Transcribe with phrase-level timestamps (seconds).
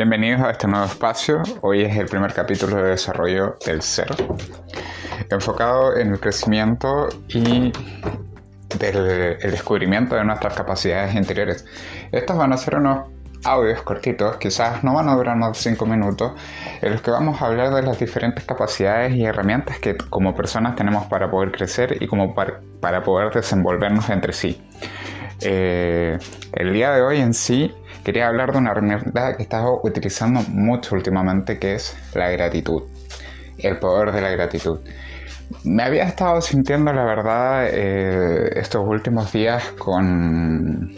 [0.00, 1.42] Bienvenidos a este nuevo espacio.
[1.60, 4.08] Hoy es el primer capítulo de desarrollo del ser,
[5.28, 7.70] enfocado en el crecimiento y
[8.78, 11.66] del descubrimiento de nuestras capacidades interiores.
[12.12, 13.08] Estos van a ser unos
[13.44, 16.32] audios cortitos, quizás no van a durar más de 5 minutos,
[16.80, 20.76] en los que vamos a hablar de las diferentes capacidades y herramientas que como personas
[20.76, 24.62] tenemos para poder crecer y como para, para poder desenvolvernos entre sí.
[25.42, 26.18] Eh,
[26.54, 30.40] el día de hoy en sí quería hablar de una herramienta que he estado utilizando
[30.48, 32.82] mucho últimamente, que es la gratitud,
[33.58, 34.80] el poder de la gratitud.
[35.64, 40.94] Me había estado sintiendo, la verdad, eh, estos últimos días con,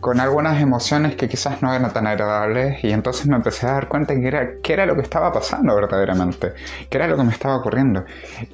[0.00, 3.88] con algunas emociones que quizás no eran tan agradables y entonces me empecé a dar
[3.88, 6.54] cuenta que era, qué era lo que estaba pasando verdaderamente,
[6.88, 8.04] qué era lo que me estaba ocurriendo.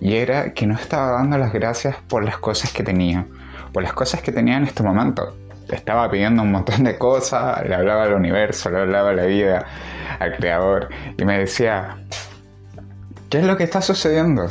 [0.00, 3.24] Y era que no estaba dando las gracias por las cosas que tenía
[3.72, 5.34] por las cosas que tenía en este momento.
[5.70, 9.66] Estaba pidiendo un montón de cosas, le hablaba al universo, le hablaba a la vida,
[10.18, 11.98] al creador, y me decía,
[13.28, 14.46] ¿qué es lo que está sucediendo?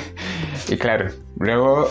[0.68, 1.90] y claro, luego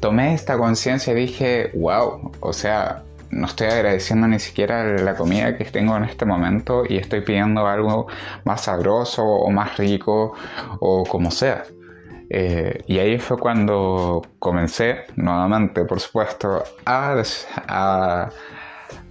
[0.00, 5.56] tomé esta conciencia y dije, wow, o sea, no estoy agradeciendo ni siquiera la comida
[5.56, 8.06] que tengo en este momento y estoy pidiendo algo
[8.44, 10.34] más sabroso o más rico
[10.80, 11.64] o como sea.
[12.30, 17.22] Eh, y ahí fue cuando comencé nuevamente, por supuesto, a,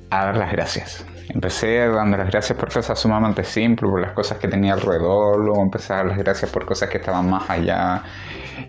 [0.10, 1.06] dar las gracias.
[1.30, 5.62] Empecé dando las gracias por cosas sumamente simples, por las cosas que tenía alrededor, luego
[5.62, 8.04] empecé a dar las gracias por cosas que estaban más allá.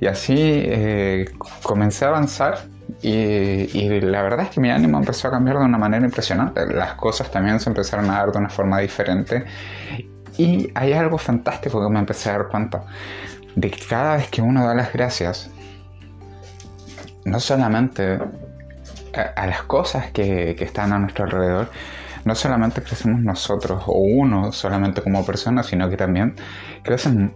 [0.00, 1.26] Y así eh,
[1.62, 2.58] comencé a avanzar
[3.02, 6.66] y, y, la verdad es que mi ánimo empezó a cambiar de una manera impresionante.
[6.66, 9.44] Las cosas también se empezaron a dar de una forma diferente.
[10.38, 12.84] Y hay algo fantástico que me empecé a dar cuenta
[13.56, 15.50] de cada vez que uno da las gracias,
[17.24, 18.18] no solamente
[19.36, 21.70] a, las cosas que, que, están a nuestro alrededor,
[22.24, 26.34] no solamente crecemos nosotros o uno solamente como persona, sino que también
[26.82, 27.34] crecen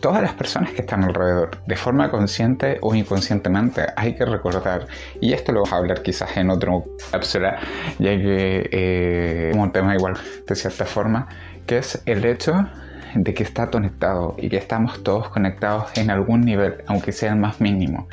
[0.00, 3.86] todas las personas que están alrededor, de forma consciente o inconscientemente.
[3.96, 4.86] Hay que recordar,
[5.20, 7.58] y esto lo vamos a hablar quizás en otro cápsula,
[7.98, 10.14] ya que eh, un tema igual
[10.46, 11.28] de cierta forma,
[11.66, 12.68] que es el hecho
[13.14, 17.38] de que está conectado y que estamos todos conectados en algún nivel, aunque sea el
[17.38, 18.08] más mínimo.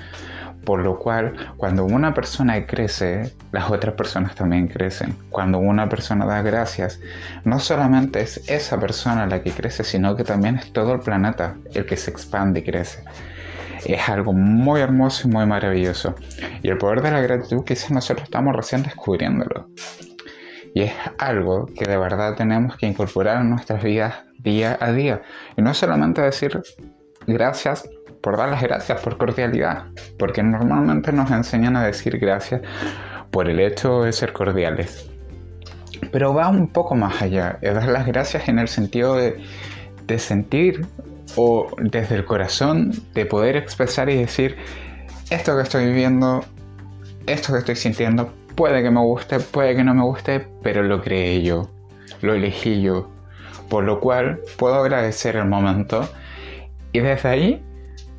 [0.66, 5.16] Por lo cual, cuando una persona crece, las otras personas también crecen.
[5.30, 7.00] Cuando una persona da gracias,
[7.44, 11.56] no solamente es esa persona la que crece, sino que también es todo el planeta
[11.74, 13.04] el que se expande y crece.
[13.86, 16.16] Es algo muy hermoso y muy maravilloso.
[16.62, 19.68] Y el poder de la gratitud quizás nosotros estamos recién descubriéndolo.
[20.74, 25.22] Y es algo que de verdad tenemos que incorporar en nuestras vidas día a día.
[25.58, 26.62] Y no solamente decir
[27.28, 27.88] gracias
[28.24, 29.86] por dar las gracias, por cordialidad,
[30.18, 32.62] porque normalmente nos enseñan a decir gracias
[33.30, 35.12] por el hecho de ser cordiales.
[36.12, 39.44] Pero va un poco más allá, es dar las gracias en el sentido de,
[40.08, 40.88] de sentir
[41.36, 44.56] o desde el corazón de poder expresar y decir
[45.30, 46.44] esto que estoy viviendo,
[47.28, 51.02] esto que estoy sintiendo, Puede que me guste, puede que no me guste, pero lo
[51.02, 51.72] creé yo,
[52.22, 53.10] lo elegí yo.
[53.68, 56.08] Por lo cual puedo agradecer el momento
[56.92, 57.64] y desde ahí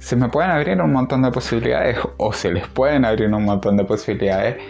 [0.04, 3.78] se me pueden abrir un montón de posibilidades o se les pueden abrir un montón
[3.78, 4.62] de posibilidades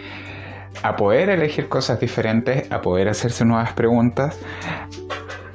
[0.81, 4.39] a poder elegir cosas diferentes, a poder hacerse nuevas preguntas,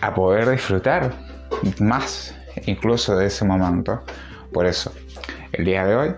[0.02, 1.14] a poder disfrutar
[1.80, 2.36] más
[2.66, 4.02] incluso de ese momento.
[4.52, 4.92] Por eso,
[5.52, 6.14] el día de hoy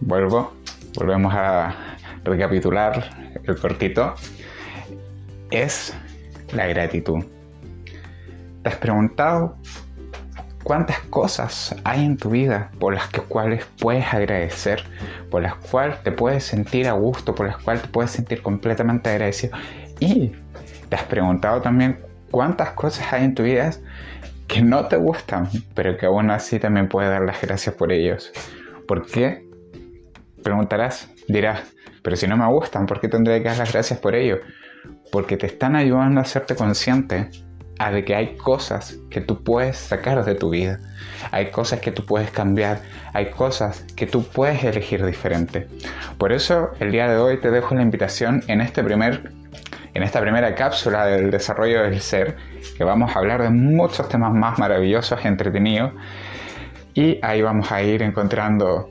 [0.00, 0.52] vuelvo,
[0.96, 3.08] volvemos a recapitular
[3.44, 4.16] el cortito,
[5.52, 5.94] es
[6.52, 7.24] la gratitud.
[8.64, 9.56] ¿Te has preguntado
[10.70, 14.84] cuántas cosas hay en tu vida por las cuales puedes agradecer,
[15.28, 19.10] por las cuales te puedes sentir a gusto, por las cuales te puedes sentir completamente
[19.10, 19.58] agradecido?
[19.98, 20.30] Y
[20.88, 21.98] te has preguntado también
[22.30, 23.72] cuántas cosas hay en tu vida
[24.46, 28.30] que no te gustan, pero que aún así también puedes dar las gracias por ellos.
[28.86, 29.44] ¿Por qué?
[30.44, 31.64] Preguntarás, dirás,
[32.04, 34.36] pero si no me gustan, ¿por qué tendré que dar las gracias por ello?
[35.10, 37.28] Porque te están ayudando a hacerte consciente
[37.88, 40.78] de que hay cosas que tú puedes sacar de tu vida,
[41.30, 42.82] hay cosas que tú puedes cambiar,
[43.14, 45.66] hay cosas que tú puedes elegir diferente.
[46.18, 49.32] Por eso el día de hoy te dejo la invitación en este primer
[49.94, 52.36] en esta primera cápsula del desarrollo del ser,
[52.76, 55.92] que vamos a hablar de muchos temas más maravillosos entretenidos.
[56.94, 58.88] Y ahí vamos a ir encontrando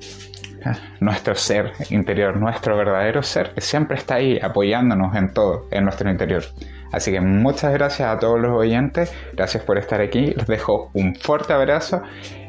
[0.99, 6.09] nuestro ser interior, nuestro verdadero ser, que siempre está ahí apoyándonos en todo, en nuestro
[6.09, 6.43] interior.
[6.91, 11.15] Así que muchas gracias a todos los oyentes, gracias por estar aquí, les dejo un
[11.15, 12.01] fuerte abrazo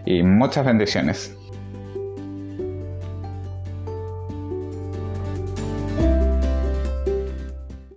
[0.07, 1.37] y muchas bendiciones.